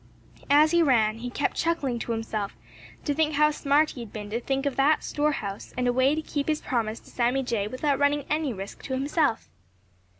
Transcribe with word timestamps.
As 0.49 0.71
he 0.71 0.81
ran, 0.81 1.19
he 1.19 1.29
kept 1.29 1.55
chuckling 1.57 1.99
to 1.99 2.11
himself 2.11 2.55
to 3.05 3.13
think 3.13 3.33
how 3.35 3.51
smart 3.51 3.91
he 3.91 3.99
had 3.99 4.11
been 4.11 4.31
to 4.31 4.41
think 4.41 4.65
of 4.65 4.75
that 4.75 5.03
store 5.03 5.33
house 5.33 5.75
and 5.77 5.87
a 5.87 5.93
way 5.93 6.15
to 6.15 6.23
keep 6.23 6.47
his 6.47 6.59
promise 6.59 6.99
to 7.01 7.11
Sammy 7.11 7.43
Jay 7.43 7.67
without 7.67 7.99
running 7.99 8.25
any 8.27 8.51
risk 8.51 8.81
to 8.85 8.93
himself. 8.95 9.47